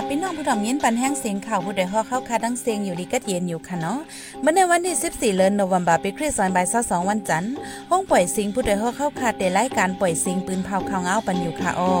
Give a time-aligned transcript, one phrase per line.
[0.00, 3.98] ค่ะพี่น้องผู้ถ่อมยินปันแห้งเสียงข่าวผู้ใดฮอเข้าคาดังเสียงอยู่ดีกัดเย็นอยู่ค่ะเนาะ
[4.40, 7.54] เมื่อในวันที่ 14เดือนโนเวมบาปีคริสต์ศักราช22วันจันทร์
[7.90, 11.94] ห้องปล่อยสิงผู้ใดฮอเข้าคาเตรายการปล่อยสิงปืนเผาข่าวเงาปันอยู่ค่ะอ้อ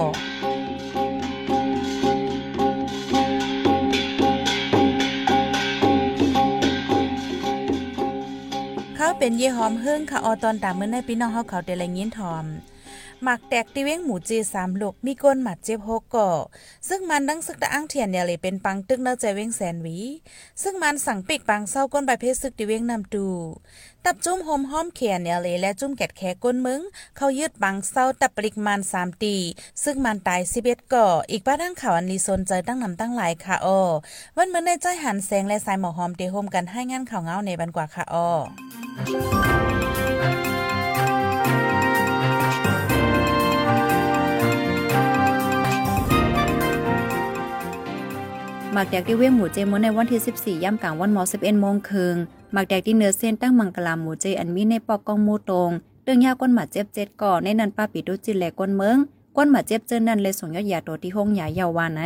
[8.96, 12.46] เขาเป็นเยหอมเฮิงค่ะออตอนตามเมื่อในพี่น้องเฮาเขาเตรายยินทอม
[13.24, 16.30] หมักแตกติเว้งหมูจีสามลูกมีก้นหมัดเจ็บหกก่อ
[16.88, 19.98] ซึ่งมันดังซึกตะอ้างเทียนเนี่ยเลยเป็นปังตึกเนื้อใจเว้งแสนวี
[20.62, 23.26] ซึ่งมันสั่งปีกปังเศร้าก้นใบเพชรซึกติเว้งนำตู
[24.04, 26.80] ตับจุ้มหอมห้อมเขียนเนี่ยเลยและจุ้มแกดแขก้นมึง
[27.16, 29.36] เขายืดปังเศร้าตับปริกมันสามตี
[29.84, 33.80] ซึ่งมันตายสิบเอ็ดก่ออีกป้าทั้งข่าวอันลีสนใจตั้งนำตั้งหลายค่ะอ้อ
[34.36, 38.28] วันเมื่อในใจหันแสงและสายหมอหอมเตโฮมกันให้งานข่าวเงาในบันกว่าค่ะอ้อ
[48.80, 52.14] มักแดกที่เว้งหมูเจมในวันที่ 14ย่ำกลางวันมอ11โมงครึ่ง
[52.52, 55.70] หมักแดกที่เนื้อเส้นตั้งมังกลาหมูเจอันมีในปอกกองมูตรง
[56.04, 58.96] เรื่องยาก้นหมาเจ็บเจ็ดก่อในนันป้าปิดุจิแลก้นเมือง
[59.36, 62.02] ก้นหมาเจ็บเจอนั่นเลยส่งยอดยาตัวที่ห้องยาเยาวานไหน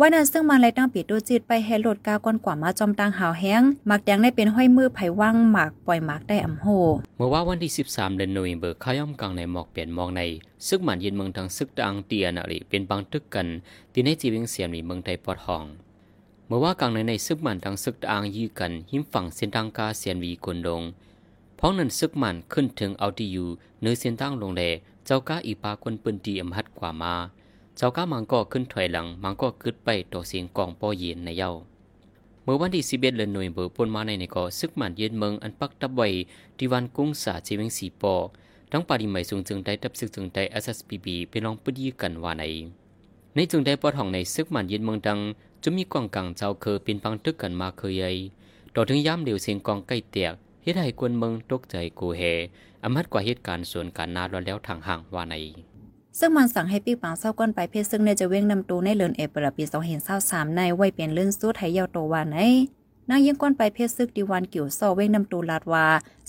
[0.00, 6.66] วันนั้นซึ่งมาเลยตั้งปิดดูจิตไปแฮโหลดกาก้นกว่ามาจอมตังหาวแห้งหมักแดงได้เป็นห้อยมือไผ่ว่างหมากปล่อยหมากได้อำโห
[7.16, 10.22] เมื่อว่าวันที่ 13เดือนโนเวมเบอร์ข้าย่อมกลางในหมอกเปลี่ยนมองใน
[10.66, 13.46] ซึกหมันเย็นเมืองทางซึกดังเตียนาริเป็นบางตึกกัน
[13.92, 15.64] ที่ในจีวิงเสียมในเมืองไทยปอดห้อง
[16.46, 20.82] เมื่อว่ากลางในในซึกมันทางซึกดังยื้อกันหิมฝั่งเส้นทางกาเสียนวีกวนดง
[21.58, 23.48] พ้องนั้นซึกมันขึ้นถึงเอาที่อยู่
[23.80, 24.62] เนื้อเส้นทางลงแล
[25.06, 27.14] เจ้าก้าอีปาคนปืนตีอำหัดกว่ามา
[27.76, 31.52] เจ้าก้ามังก็ขึ้นถอยหลังมังก็กึดไปต่อเสียงกองป้อเย็นในเย้า
[32.42, 36.08] เมื่อวันที่11เดือนหน่วยเบอร์ปนมาในในก็ซึกมันเย็นเมืองอันปักตับไว้
[36.58, 38.14] ที่วันกุ้งสาเจเวงสีปอ
[38.70, 42.44] ทั้งปาริไม่สูงจึงได้ตับซึกจึงได้ SSPB เป็นรองปดีกันว่าใน
[43.34, 45.18] ในจึงได้ปอดห้องในซึกมันเย็นเมืองดัง
[45.66, 48.10] จะมีกองกลางเจ้าเคอเป็นพังตึกกันมาเคยใหญ่
[48.74, 52.22] ต่อถึงย้ำเดียวเสียงกองใกล้เตียกเฮ็ดให้กวนเมืองตกใจโกเฮ
[52.84, 55.34] อำมัดกว่าเหตุการณ์ส่วนการนาร้อนแล้วทางห่างว่าใน
[56.18, 59.64] ซึ่งมันสั่งให้ปีกปังเศร้าก้อนไปเพศซึ่งในจะเว้งนำตูในเลือนเอเปรปี
[60.10, 62.38] 2023ในไว้เปลี่ยนเลื่อนสู้ไทยเยาวโตวานใน
[63.10, 65.86] นางยังก้อนไปเพศซึกดีวันกิ่วซอเว้งนำตูลาดวา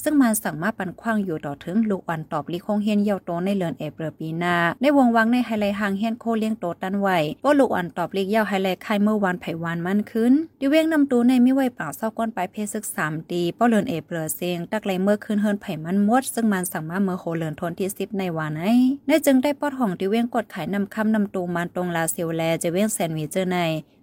[0.07, 18.63] ซึ่งมันสั่งมาปันคว้างอยู่ต่อถึงลูกอันตอบลิคงเฮียนเยาวโตในเลือนเอเปรปีหน้าในวงวังในไฮไลท์หางเฮียนโคเลี้ยงโตตันไว้ว่าลูกอันตอบลิกเยาวไฮไลท์ไข่เมื่อวันไผวันมันขึ้น ดิเว้งนำตูในไม่ไว้ปังเศร้าก้อนไปเพศซึก3ดีป้อเลือนเอเปรเซงตักไลเมื่อคืนเฮินไผมันมด ซึ่งมันสั่งมาเมื่อโคเลือนทนที่10ในวันไหน
[19.07, 23.57] ในจึงได้ปอดห้องดิเว้งกดขายนำคำนำตูมันตรงลาเซียวแลจะเว้งแซนด์วิชเจอใน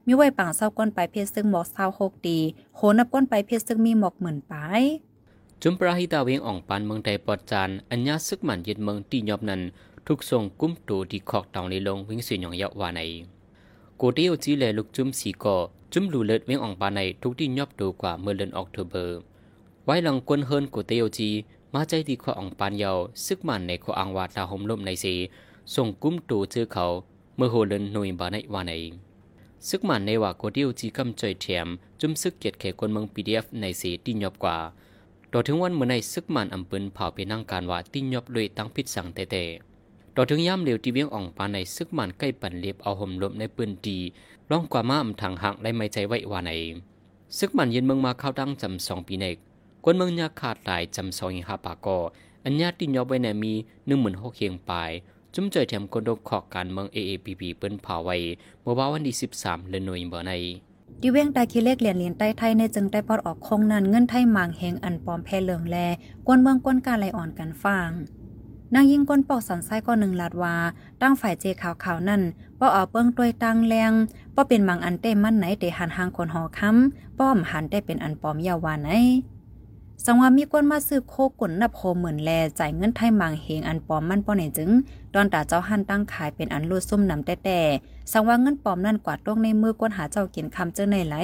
[0.06, 2.40] มีไว้ปังเศร้าก้นไปเพศซึ่งหมอกเศร้าหกดี
[2.76, 4.54] โหนับก้นไปเพศซึ่งมีหมอกเหมือนป
[5.64, 9.60] จุมปราหิตาเวงอ่องปานเมืองไทยปอดจานอัญญาซึกหมันย็นเมืองตียอบนั้น
[10.06, 13.00] ทุกทรงกุ้มตูที่ขอกตองในลงวิ่งสุยหยองยะวาใน
[13.96, 15.56] โกเตียวจีแลลูกจุมสีก่อ
[15.92, 19.18] จุมลูเลิดเวงอ่องปานในทุกที่ยอบดูกว่าเมื่อเดือนออกโทเบอร์
[19.84, 21.30] ไว้หลังกวนเฮินโกเตียวจี
[21.74, 22.92] มาใจที่ขออ่องปานเยา
[23.26, 25.14] ซึกหมันในขออังวาตาหมลมในสี
[25.74, 26.84] ส่งกุ้มตูเจอเขา
[27.36, 28.72] เมื่อโหเลินหน่วยบาในวาใน
[29.68, 31.68] ซึกหมันในว่าโกเตียวจีกำจอยเทียม
[32.00, 34.58] จุมซึกเกียรติแขคนเมือง PDF ในสีที่ยอบกว่า
[35.34, 43.98] ต่อถึงวันเมื่อในซึกมันอำเปินเผาไปนั่งการว่าติ้นยอบเลยตั้งพิษสังเตะๆต่อถึงย่ำเร็วที่เวียงอ่องปานในซึกมันใกล้ปั่นเลียบเอาห่มลมในปืนดี
[44.50, 46.50] ร้องกว่ามาอำทางหักได้ไม่ใจไว้ว่าใน
[47.38, 49.36] ซึกมันเย็นเมืองมาเข้าตั้งจำสองปีเนก
[49.84, 51.98] กวนเมืองยาขาดหลายจำสองยิงหาปากอ
[52.44, 53.52] อัญญาติ้นยอบไว้ในมี
[53.86, 54.90] หนึ่งหมื่นหกเคียงปลาย
[55.34, 58.16] จุ้มเจอแถมกนดกขอกการเมือง AAPP เปิ้นเผาไว้
[58.62, 60.32] เมื่อวันที่13เดือนหน่วยเบอร์ใน
[61.00, 65.76] ดิเว้งตาคิเล็กเหรียญเหรียญใต้ไทยในจึงได้ปอดออกคงนั้นเงินไทยหมางแหงอันปอมแพเหลืองแล
[66.26, 67.90] กวนเมืองก้นการไหลอ่อนกันฟัง
[68.74, 70.56] นางยิงก้นปอกสันไส้ก็หนึ่งลาดว่า
[71.02, 72.22] ตั้งฝ่ายเจขาวขาวนั่น
[72.58, 73.92] ป้อเอาเปิ้งตัวยตังแรง
[74.34, 78.90] ป้อเป็นมังอันเต้มั่นไหนเตหันหางคนหอค้ำป้อมหันได้เป็นอันปอมยาวานไหน
[80.04, 84.70] สังวามีคนมาซื้อโคกุนนับโฮเหมือนแลจ่ายเงินไทยมางเฮงอันปอมมั่นป้อไหนจึง
[85.14, 87.60] ตอนตาเจ้าหันตั้งขายเป็นอันรูดซุ่มนำแต่แต่
[88.12, 91.16] สังว่าเงินปลอมนั่นกว่าตรงในมือก้นหาเจ้ากินคำเจอในไหล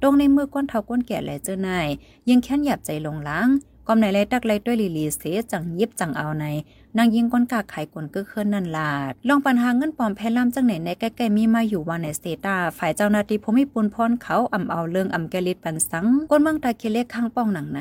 [0.00, 1.68] ตรงในมือก้นเท่าก้นแก่แหลเจอใน
[2.28, 3.48] ยิงแค้นหยับใจลงล้าง
[3.86, 5.22] กอมไหนไรตักไรด้วยลีลีเส
[5.52, 6.46] จังยิบจังเอาใน
[6.96, 17.80] นางยิงก้นกากไขกลก็เคลื่อนนั่นลาดลองปัญหาเงินปลอมแพร่ล่ำจังไหนในใกล้ๆมีมาอยู่วันในสเตตาฝ่ายเจ้านาทีผมไม่ปุนพรเขาอ่ำเอาเรื่องอ่ำแกลิดปันสังก้นเมืองตาเคเล็กข้างป้องหนังไหน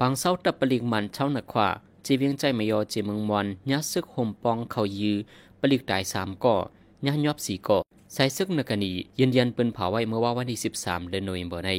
[0.00, 1.68] ปางเศร้าตับปลิกมันเช่าหนักขวา
[2.04, 5.16] จีเวียงใจไม่ยอจีเมืองมอนยัดซึกห่มปองเขายือ
[5.60, 6.56] ปลิกตายสามก่อ
[7.06, 7.78] ยัดยอบสี่ก่อ
[8.12, 11.70] ใส่ซึกนกนียืนยันปืนเผาไว้เมื่อว่าวันที่ 13 เดือนโนเวมเบอร์ใน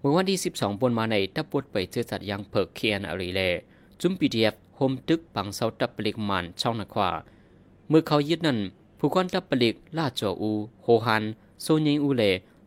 [0.00, 3.40] เมื่อวันที่ 12ปนมาในตับปวดไปเจอจัดยังเพิกเคียนอารีเล
[4.00, 7.10] จุ้มปีดีเอฟโฮมตึกปังเศร้าตับปลิกมันช่าหนักขวา
[7.88, 8.58] เมื่อเขายึดนั้น
[8.98, 10.52] ผู้คนตับปลิกลาจออู
[10.84, 11.24] โฮฮัน
[11.62, 12.22] โซยิงอูเล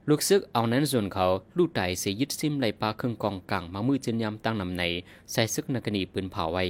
[0.10, 1.26] ลูกซึกเอานั้นส่วนเขา
[1.58, 4.84] ลูกไตเสียยึดซิมไหลปลาเครื่องกองกังมามือจินยำตั้งนำใน
[5.32, 6.64] ใส่ซึกนกนีปืนเผาไว้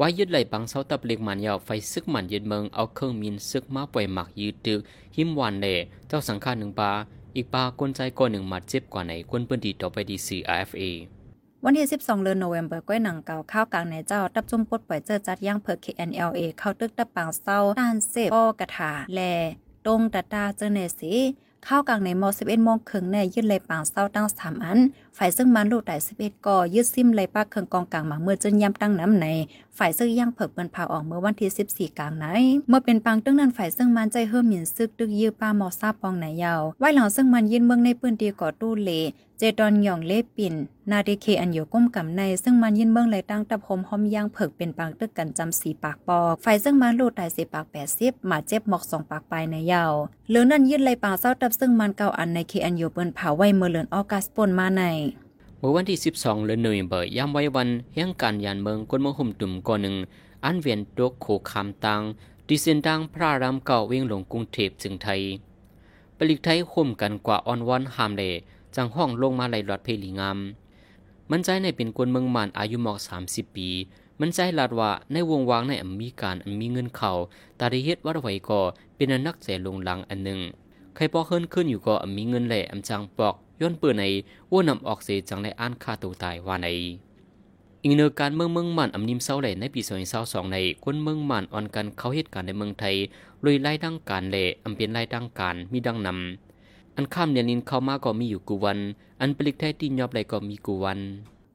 [0.00, 4.78] ว่ายึดไหลปังเสาตับเล็กมันยาวไฟซึกมันยึดเมืองเอาเครื่องมินซึกมาปล่อยหมักยืดตึก
[5.16, 5.74] หิมวันเล่
[6.08, 6.90] เจ้าสังฆาหนึ่งปา
[7.36, 10.82] อีกปากลใจก้อนหนึ่งมาเจ็บกว่าไหนคนเปิ้นดีต่อไปดีซีอาร์เอฟเอ
[11.64, 19.20] วันที่ 12 เดือนโนเวมเบอร์ก้อยหนังเก่าข้าวกลางในเจ้าตับจุ่มปดปล่อยเจอจัดย่างเพิก KNLA เข้าตึกตะปางเศร้าด้านเสพอกระถาแล
[19.86, 21.12] ตรงตะตาเจอเนสี
[21.66, 24.78] ข้าวกลางในมอ11โมงครึ่งในยึดเลยปางเศร้าตั้ง3อัน
[25.16, 29.26] ฝ่ายซึ่งมันลูกแต่11ก่อยึดซิมเลยปากเครื่องกองกลางมาเมื่อจนยำตั้งน้ำใน
[29.78, 32.26] ฝ่ายซึ่งย่างเผิกเปิ้นพาออกเมื่อวันที่ 14 กลางไหน
[32.68, 38.90] เมื่อเป็นปังตึ้งนั้นฝ่ายซึ่งมันใจเฮิ่มหยินซึกตึกยื้อป้ามอซาปองไหนยาวไว้หลังซึ่งมันยินเมืองในปืนดีก่อตู้เล
[39.38, 40.54] เจดอนหยองเล่ปิ่น
[40.90, 49.92] นาเดเคอันอยู่ก้มกำในซึ่งมันยินเบื้องไหลตั้งตะพมหอมย่างเผิกเป็นปางตึกกันจำสีปากปอก ไฟซึ่งมันลูดตายสีปากแปดสิบมาเจ็บหมอกสองปากปลายในยาว
[50.28, 54.82] เหลือนั้นยืดไหลปางเศร้าตับซึ่งมันเก่าอันในเคอันอยู่เปิ้นเผาไว้เมื่อเลือนออกัสปนมาใน
[55.62, 59.96] เมื่อวันที่ 12เดือนหนึ่งเบอร์ยามไว้วันแห่งการยานเมืองกนมหุ่มตุ่มก่อนหนึ่ง
[60.44, 62.00] อันเวียนตกโขคามตัง
[62.46, 65.20] ดิเซนดังพระรามเก่าเวงหลงกรุงเทพจึงไทย
[66.16, 68.22] ปลิกไทยข่มกันกว่าออนวันฮามเล
[68.76, 70.38] จังห้องลงมาไหลหลอดเพลีงาม
[71.30, 73.68] มันใจในเป็นคนเมืองมันอายุหมอกสามสิบปี
[74.20, 77.10] มันใจลาดว่าในวงวางในอมีการมีเงินเขา
[77.60, 78.60] ตาด้เฮ็ดวัดไว้ก็
[78.96, 80.40] เป็นนักแจลงหลังอันหนึ่ง
[80.94, 84.04] ใครพอเฮิรนขึ้นอยู่ก็มีเงินแหล่อำจังปอก ย้อนเปื่อใน
[84.52, 86.68] ว่านำออกเสจังในอ่านค่าตัวตายว่าใน
[87.82, 92.94] อีกเนือการเมืองเมืองมันอำนิมเศร้าแหล่ในปีสองห้าสองในคนเมืองมันอ่อนกันเขาเหตุการณ์ในเมืองไทย
[93.44, 98.78] ลุยไล่ดังการแหล่อำเป็นไล่ดังการมีดังนำอันข้ามเนียนินเข้ามาก็มีอยู่กูวัน
[99.20, 101.00] อันปลิกไทยที่ยอบไหลก็มีกูวัน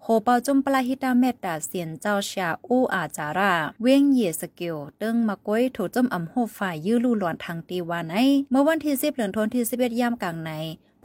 [0.01, 8.17] โหเปาจุมปลาฮิตาเมตตาเสียนเจ้าชาอูอาจารา เว้งเยสเกลตึงมาก้อยถูจมอำโหฝ่ายยื้อลู่หลอนทางตีวานไอ
[8.51, 10.51] เมื่อวันที่สิบเดือนธันวาคมสิบเอ็ดยามกลางใน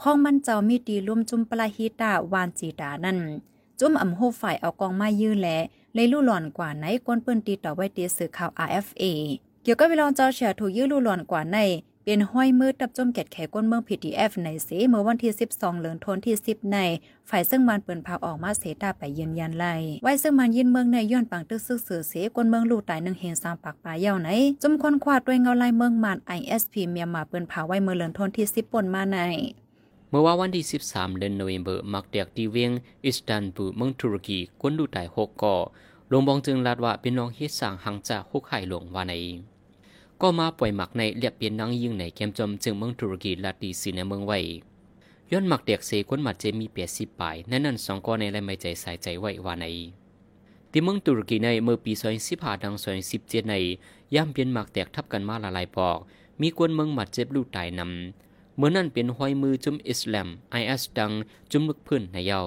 [0.01, 3.19] พ้องมันเจ้ามีตีลุ่มจุมปลาฮิตาวานจีดานั่น
[3.79, 5.49] จุมอ่ำโหฝ่ายเอากองมายื้อแล
[5.95, 9.03] เลยลู่หลอนกว่าไหนกวนเปิ้นตีต่อไว้ตีสื่อข่าว RFA
[9.63, 11.59] เกี่ยวกับเวลาเจ้าเฉียถูกยื้อลู่หลอนกว่าใน
[12.05, 16.79] เป็นห้อยมือตับจมแกดแขก้นเมือง PTF ในเสเมื่อวันที่ 12 เหลือนทนที่ 10 ใน
[17.31, 24.29] ฝ่ายซึ่งมันเปิ่นพาออกมาเสตาไปยืนยันไล่ไว้ซึ่งมันยินเมืองในย้อนปังตึกซึกเสือเสก้นเมืองลูกตายหนึ่งเห็นสามปากปลายเย้าไหน
[24.63, 29.19] จมคนควาดด้วยเงาลายเมืองมัน ISP เมียมาเปิ่นพาไว้เมื่อเหลือนทนที่ 10ปนมาใน
[30.13, 32.73] เมื่อว่าวันที่ 13 เดือนโนเวมเบอร์มักเดียกที่เวียง
[33.05, 35.57] อิสตันบูลเมืองตุรกีก้นลูตาย6ก่อ
[36.13, 39.15] ลงบองจึงลาดว่าเป็นน้องเฮ็ดสร้างหังจากฮุกไห่หลวงว่าใน
[40.21, 44.39] ก็มาปล่อยหมักในเรียบเปลี่ยนนังยิงในเกมจมจึงเมืองตุรกีลาดีสีในเมืองไว้
[45.31, 49.67] ย้อนหมักเด็กเสกคนหมัดเจมีเปียสิบปลายนั่นนั่นสองก้อนในไรไม่ใจใส่ใจไว้ว่าใน
[50.71, 53.55] ที่เมืองตุรกีในเมื่อปีซอยสิบหาดังซอยสิบเจ็ดใน
[54.15, 55.99] ย่ำเปลี่ยนหมักแตกทับกันมาละลายปอก
[56.41, 58.30] มีกวนเมืองหมัดเจ็บลูกตายนำ
[58.61, 61.13] เมื่อนั่นเป็นห้อยมือจุมอิสลามไอเอสดัง
[61.51, 62.41] จุมลึกพื้นในเยา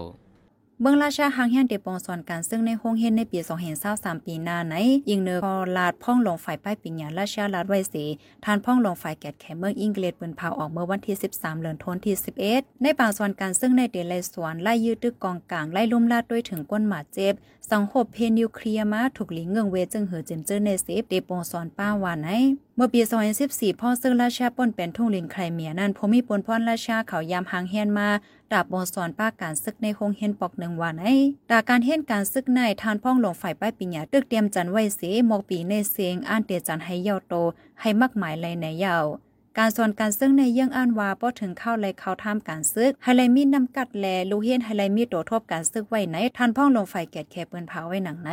[0.81, 3.39] เมืองราชาหางเฮียนเดปองสอนการซึ่งในห้องเฮียนในปี
[3.83, 4.75] 2023ปีหน้าไหน
[5.09, 8.05] ยิงเนอพอลาดพ่องลงฝ่ายป้ายปิญญาราชาลาดไว้สี
[8.45, 17.33] ทานพ่องลงฝ่ายแกดแคเมืองอังกฤษเปิ้นพาออกเมื่อวันที่ 13เดือนธันวาคม11ในปางสอนการซึ่งในเดลัยสวนไล่ยืดตึกกองกลางไล่ลุ่มลาดด้วยถึงก้นหมาเจ็บ
[17.71, 22.29] สังคบเพนิวเคลียร์มาถูกหลีเงืองเวจึงเหือจิมเจอในเซฟเดปองสอนป้าวานไหน
[22.75, 23.01] เมื่อปี
[23.41, 28.07] 2014พ่อซึ่งราชาป่นเป็นทุ่งลินไครเมียนั่นพมีปนพ่อนราชาเขายามหางเฮียนมา
[28.51, 31.07] ดาบบอสอนป้าการซึกในคงเฮียนปอกหนึ่งวันไอ
[31.51, 37.33] ดาการเฮียนการซึกในทานพ่องหลงฝ่ายป้ายปิญญาตึกเตรียมจันไว้เสหมอกปีในเสียงอ่านเตียจันให้เยาโต
[37.81, 39.05] ให้มักหมายเลยในยาว
[39.59, 48.29] การสอนการซึ่งในเยื่องอ่านว่าป้อถึงเข้าเลยเขาทำการซึกไฮไลมีนำกัดแลลูเฮียนไฮไลมีตัวทบการซึกไว้ไหนทานพ่องลงไฟแกดแคเปินเผาไว้หนังไหน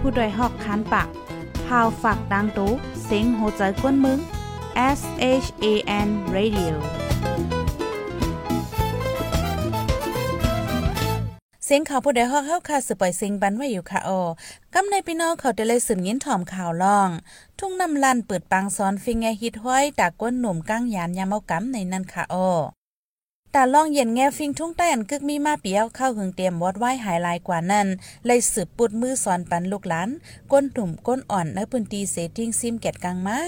[0.00, 1.08] ผู้ดยหอกคันปาก
[1.66, 2.70] พาวฝากดังตู้
[3.04, 4.18] เซ็งโหใจกวนมึง
[4.98, 5.00] S
[5.44, 5.66] H A
[6.06, 6.74] N Radio
[11.68, 14.22] เสียงข่าวผู้ใดฮอกเฮาค่ะสืบปล่อยเสียงบันไว้อยู่ค่ะออ
[14.74, 17.10] กำในพี่น้องเขาได้เลยสืบยินถ่อมข่าวล่อง
[17.58, 22.48] ทุ่งน้ำลันเปิดปังซ้อนฟิงแงฮิตห้อยตากก้นหนุ่มก้างยานยามเอากำในนั่นค่ะออ
[23.58, 27.86] ตาล่องเย็นแง่ฟิงทุ่งใต้อันกึกมีมาเปียวเข้าหึงเตรียมวอดไว้หายลายกว่านั้น
[28.26, 30.08] เลยสืบปุดมือสอนปันลูกหลาน
[30.52, 33.38] ก้นหนุ่มก้นอ่อนในพื้นที่เสทิ้งซิมแกดกลางมา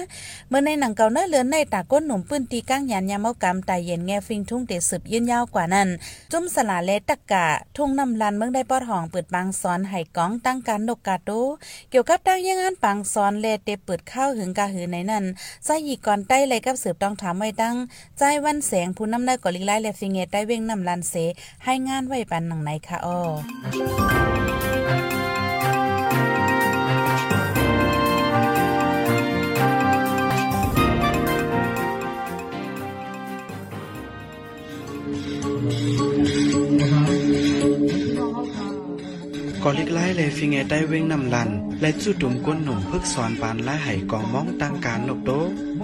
[0.47, 5.87] เมื่อในหนังเก่าเนื้อเลือนในตาก้นหนุ่มพื้นที่ก้างยานยามเอากำตายเย็นแง่ฟิงทุ่งเตสืบยืนยาวกว่านั้น
[6.31, 7.45] จุ่มสลาเลตะกะ
[7.77, 11.31] ทุ่งนำลันเมืองได้ปอดห้องเปิดบางสอนไห้ก้องตั้งการนกกาโต
[11.89, 15.25] เกี่ยวกับตั้งยังงานปังสอนเลเตเปิดข้าวหึงกาหือในนั้น
[15.65, 17.75] ใจอีก่อนใต้เลยกับสืบต้องถามไว้ตั้ง
[18.17, 21.13] ใจวันแสงผู้นำได้ก่อลิไลแลฟิเงใต้เว้งนำลันเซ
[21.65, 23.19] ให้งานไว้ปันหนังในค่ะอ้อ
[39.63, 41.49] ก็ลิกไล่เลยฟิงเอได้เว้งนำลัน
[41.81, 45.31] และจู่ตุงก้นหนุ่มพึกสอนปานและไห่กองมองตั้งการนกโต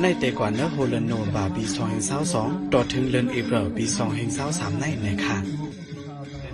[0.01, 5.37] ในแต่ก่อนเนื้อโฮลันโนบาปีสองเฮงเศร้าสองต่อถึงเลนอีเบอร์ปีสองเฮงเศร้าสามในนะคะ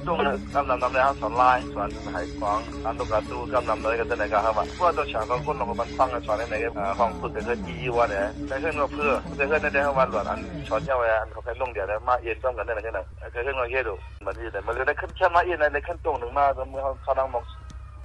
[0.07, 6.55] ตรงนั้นกำลังนำเลยครับสอนไลน์สอนหายองสอนตุกตาตู้กำลังเลยกันแต่ไหนกันครับว่าเพื่อตัวฉันก็คนลงมันฟังกันสอนในไหน
[6.99, 13.93] ห้องพูดแเพื่อนยี่ว่าเนี่ยแต่เพื่อนก็เพื่อแต่เพื่อนได้ว่าหลอดอันสอนเจ้าไว้อันเขาแค่ลงเดียวแล้วมาเย็นต้องกันได้ไหนกันไหนแต่เพื่อนเราเฮ็ดดู
[14.25, 17.43] มันที่แต่มันเลได้ขึ้นเชื่มาเย็นในขึ้นตรงหนึ่งมาแล้เมื่อเขาเขาดังมอง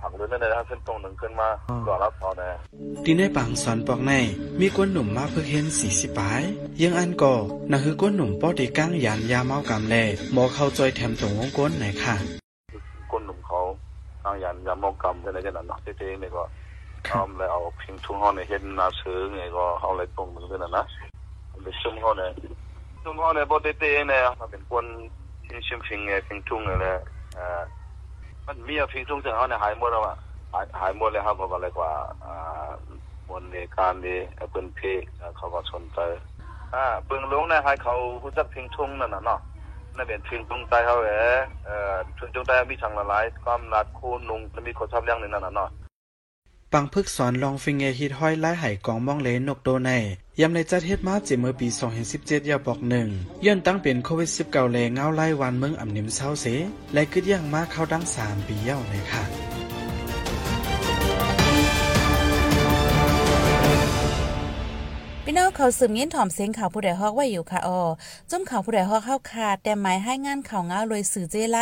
[0.06, 1.48] ผักเลยนั่นเลยขึ้นตรงหนึ่งขึ้นมา
[1.86, 2.52] ก่อนรับต่อเนี่ย
[3.04, 4.12] ตีในปางสอนปอกใน
[4.60, 6.42] มีก้นหนุ่มมาเพื่อเห็นสี่สิบปลาย
[6.82, 7.34] ยังอันก่อ
[7.70, 9.94] นะคือก้นหนุ่มป้อดีก้างยานยาเมากำแล
[10.32, 12.14] หมอเข้าจอยแถมตรงวงก้นไหนค่ะ
[13.10, 13.58] ก้นหนุ่มเขา
[14.22, 16.42] ทางยันยามองกำอะไรกันนั่นนะเจ๊ๆเนี่ยก็
[17.04, 20.84] เอาเลยเอาพิงทุ่งห้องเนี่ยเห็นนาซื้อไงก็เอาเลยตรงมือกันนะ
[21.62, 22.30] ไปซุ่มห้องเนี่ย
[23.02, 24.84] ซุ่มห้องเนี่ยพอเจ๊ๆเนี่ยมันเป็นคน
[25.48, 26.86] พิงชิมพิงไงพิงทุ่งอะไร
[27.34, 27.62] เอ่อ
[28.46, 30.16] มันมีพิงสูงจังเขาเนี่ยหายหมดแล้วอะ
[30.52, 31.90] หายหายหมดเลยครับผมอะไรกว่า
[32.24, 32.68] อ่า
[33.28, 34.18] บนในการนี้
[34.50, 34.80] เปิ้นเพ
[35.36, 35.98] เขาก็สนใจ
[36.74, 39.40] อ่าเปิ้งลงเนี่ยให้เขาผู้จักพิงทุ่งนั่นน่ะเนาะ
[39.96, 41.22] นั่นเป็นพิงทุ่งใจเขาเอ๋
[41.64, 45.70] เอ่อทุ่งใจมีช่างละหลายความรัดคู่นุ่งมีคนชอบเลี้ยงในนั่นน่ะเนาะ
[46.72, 49.90] ปังพึกสอนลองฟิงเงฮิตห้อยไล่ไห่กองมองเลนกโดใน
[50.40, 51.68] ยำในจัดเฮ็ดมาเจเมื่อปี
[52.08, 53.08] 2017ยาบอกหนึ่ง
[53.44, 56.46] ย้อนตั้งเป็นโควิด 19 แลเงาไล่วันเมืองอ่ำนิมเศร้าเส
[56.92, 59.65] และกึดย่างมาเข้าดัง3ปีเย้าเลยค่ะ
[65.58, 67.80] เขาสืบยินถ่อมเสียงข่าวผู้ใดฮอกไว้อยู่ค่ะออ
[68.30, 71.58] จุ่มข่าวผู้ใดฮอกเข้าขาดแต่หมายให้งานข่าวเงาเลยสื่อเจไล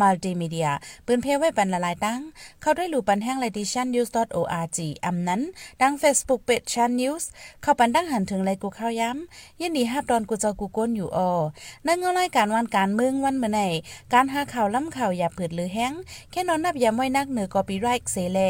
[0.00, 0.68] มัลติมีเดีย
[1.06, 2.20] ปืนเพไว้บรรละลายตั้ง
[2.60, 5.40] เข้าได้หลู่ปันแห้งไลดิชันนิวส์ .org อำนั้น
[5.82, 7.28] ดัง Facebook เป็ดชันนิวส์
[7.62, 11.30] เข้าปันดังหันถึงไรกูเข้าย้ำยินดีฮับดอนกูเจ้ากูก้นอยู่ออ
[11.86, 13.60] นั่งเงารายการวันการเมืองวันเมื่อไหน
[14.12, 15.92] การหาข่าวล้ำข่าวอย่าผืดหรือแห้ง
[16.30, 18.40] แค่นอนนับยามไว้นักเหนือกอปีไรค์เสแล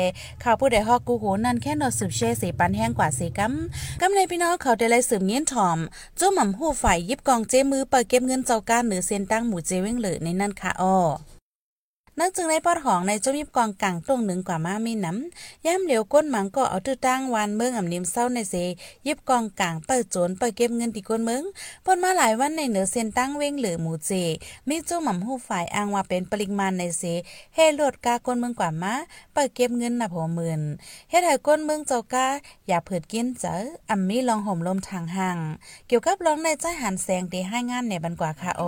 [0.43, 3.53] ข่าวผู้ใดฮอกกูโหนั่นแค่นอนสืบเชเสปันแห้งกว่าเสกัม
[4.01, 5.79] กำในพี่น้องเขาได้ไล่สืบเงี้ยนถ่อม
[6.19, 10.97] จุ่มหม่ำหู้ฝ่ายยิบกองเจมือเปิดเก็บเงินเจ้าการหรือเซ็นตั้งหมู่เจเว้งเหลือในนั่นค่ะอ้อ
[12.21, 18.55] นักจึงในปอดหองในจมยิบกองกลางตรงหนึ่งกว่ามามีน้ำย่ำเหลียวก้นหมังก็เอาตื้อตั้งวานเมืองอ่ำนิมเศร้าในเส
[19.07, 21.43] ยิบกองกลางเปิดโจรเปิดเก็บเงินที่ก้นเมือง
[21.85, 24.11] ปนมาหลายวันในเหนือเส้นตั้งเว้งเหลือหมูเจ
[24.69, 27.03] มีจู้หม่ำหูฝ่ายอ้างว่าเป็นปริมาณในเส
[27.55, 28.95] เฮโลดกาก้นเมืองกว่ามา
[29.35, 30.61] เปิดเก็บเงินนับหัวหมื่น
[31.11, 32.27] เฮ็ดให้ก้นเมืองเจ้ากา
[32.69, 33.55] อย่าเผิดกินเจอ
[33.91, 35.39] อ่ำมีลองห่มลมทางห่าง
[35.89, 38.63] เกี่ยวกับร้องในใจหันแสงที่ให้งานในบันกว่าค่ะโอ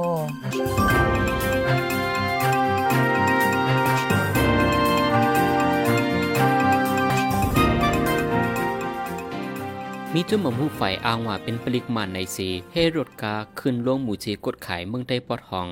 [10.18, 15.68] มีจุ่มหม่อมหูไฟอ้างว่าเป็นปริมาณในสีให้รถกาขึ้นลงหมู่เจกดขายเมืองใต้ปอดห้อง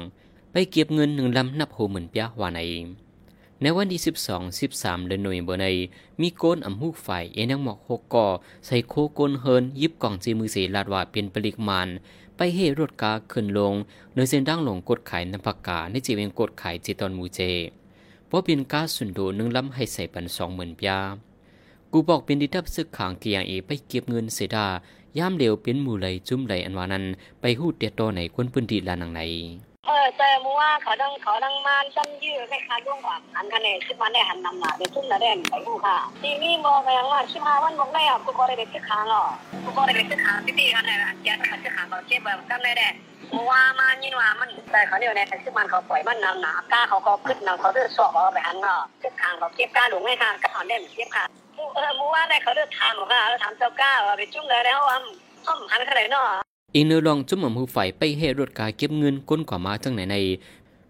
[0.52, 2.60] ไปเก็บเงินหนึ่งลำนับโหหมื่นเปียว่าใน
[3.62, 5.66] ในวันที่ 12 13 เดือนหน่วยเบอร์ใน
[6.20, 8.26] มีโกนอำหูไฟเอนังหมอกหกก่อ
[8.66, 11.88] ใส่โคโกนเฮินยิบกล่องเจมือเสลาดว่าเป็นปริมาณ
[12.36, 13.74] ไปให้รถกาขึ้นลง
[14.12, 17.40] เนื้อเส้นดังหลงกดขายน้ำผักกาในจีเวงกดขายเจตอนหมูเจ
[18.30, 20.94] ว่าเป็นกาสุนโดหนึ่งลำให้ใส่ปันสองหมื่นเปีย
[21.96, 24.66] กูบอกเป็นดิทับซึกขางเกียงเอไปเก็บเงินเสดา
[25.18, 27.04] ย่ามเร็วเป็นหมู่ไหลจุ้มไหลอันวานั้น
[27.40, 29.20] ไปหูดเตียตอไหนคนพื้นที่ลานังไหน
[29.86, 39.24] เออแต่มัวเขาดังเขาดังมาจำยื้อไม่คันล่วงว่าอันคะแนนขึ้นมาได้หันนำหนาเดี๋ยวทุ่มละแดนไปกูค่ะทีนี้มองไปยังว่าชิมาวันบอกได้อะกูก็ได้ไปซื้อค้างหรอ
[39.64, 42.94] กูก็ได้ไปซื้อค้างที่ที่อันไหนอะแกจะซื้อค้างเขาเจ็บแบบกันได้แดด
[43.50, 54.97] ว่ามายินว่ามันแต่เขาเนี่ยในแต่ซื้อมันเขาปล่อยมันนำหนากล้าเขาก็ขึ้นนำเขาเลือกสอบเอาไปหันเนาะซื้อค้างเขาเก็บกล้าหลงให้ค่ะก็ถอนได้เก็บค่ะเออมัวได้เขาเลือกทางหรอค่ะแล้วถามเจ้าก้าวไปจุ้งเลยแล้วว่า
[55.47, 56.26] ห้องหันเท่าไหร่เนาะ
[56.75, 60.16] อีเนื้อลองจุ้มหมูไฟไปให้รถกาเก็บเงินก้นกว่ามาจังไหนใน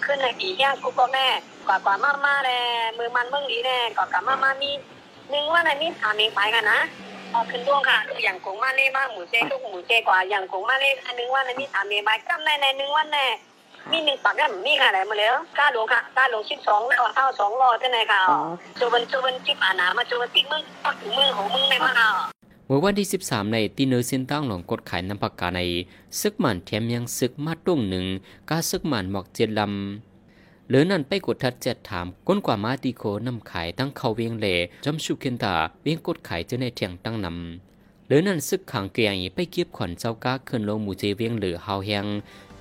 [0.06, 1.28] ขึ้นเลยอีแห้งกูก็แน่
[1.66, 2.60] กว่ากว่ามามาแน่
[2.98, 4.70] มือมันเมืองดีแน่กว่ากว่ามามามี
[5.32, 6.80] นึงว่าในนี้ถามเองไปกันนะ
[7.30, 13.26] เออขึ้นดวงค่ะอย่างกงมาเล่มาหมูเจลูกหมูเจกว่าอย่างกงมาเล่อันนึงว่าในนี้ถามเองไปก็แน่ในนึงว่าแน่
[13.90, 18.20] มีหนึ่งปากกันมีค่ะไหนมาแล้วก้าหลวงค่ะก้าหลวงสิบสองแล้วเท่าสองรอที่ไหนค่ะ
[18.78, 25.60] จูบันจูบันจิบอานามาจูบันติ๊กมึงปักถึงมือของมึงในมาค่ะเมื่อวันที่ 13 ในตีเนอร์เส้นตั้งหลงกดขายน้ำผักกาใน
[26.20, 28.06] ซึกหมันแถมยังซึกมาตุ้งหนึ่ง
[28.50, 42.06] กาซึกหมันหมอกเจ็ดลำเหลือนั่นไปกดทัดเจ็ดถามก้นกว่ามาตีโคนำขายตั้งเขาเวียงเหล่จอมชุเคนตาเวียงกดขายเจอในเทียงตั้งนำเหรือนั่นซึกขังเกียงไปเก็บขอนเจ้าก้าขึ้นลงหมู่เจเวียงหรือเฮาแฮง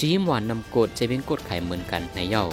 [0.02, 2.44] จีมหวานนำกดเจเวียงกดไข่เหมือนกันในเย้า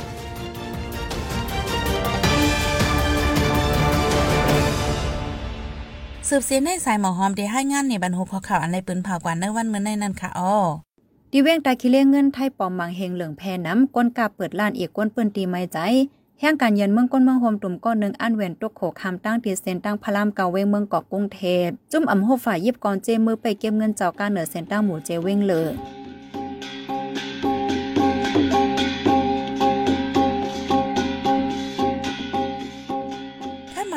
[6.32, 10.54] สืบเสียในสายหมอหอมที่ให้งานในบรรหุข่าวอันในปืนเผากว่าในวันเมื่อในนั้นค่ะอ้อ
[11.32, 15.78] ดีเว้งตาคิเลเงินไทยปอมมังเฮงเหลืองแพน้ำก้นกาเปิดล้านเอกก้นเปิ้นตีไม่ใจ
[16.40, 25.72] แห่งการเยือนเมืองก้นเมืองโฮมตุ่มก้อนหนึ่งอันเวนตกโขคำตั้งตีเซนตั้งพลามเกาเวงเมืองเกาะกรุงเทพจุ่มอ่ำโฮฝ่ายยิบกอนเจมือไปเก็บเงินเจ้าการเหนือเซนตั้งหมู่เจเวงเลย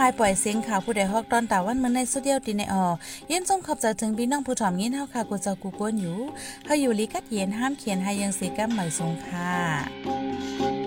[0.04, 2.86] ายปล่อยเสียงข่าวผู้ใดฮอกตอนตาวันเมื่อในสุดเดียวตีในออ
[3.28, 6.18] เย็นส่งขอบใจถึงพี่น้องผู้ถ่อมยินเฮาค่ะกูเจ้ากูกวนอยู่
[6.66, 10.81] เฮาอยู่ลีกัดเย็นห้ามเขียนให้ยังสีกัมใหม่สงค่ะ